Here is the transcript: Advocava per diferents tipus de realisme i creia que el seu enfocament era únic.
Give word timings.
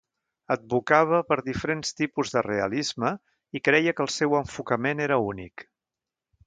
Advocava 0.53 1.19
per 1.33 1.37
diferents 1.49 1.93
tipus 1.99 2.33
de 2.37 2.43
realisme 2.47 3.13
i 3.59 3.65
creia 3.69 3.97
que 3.99 4.07
el 4.09 4.13
seu 4.19 4.37
enfocament 4.43 5.09
era 5.11 5.25
únic. 5.31 5.71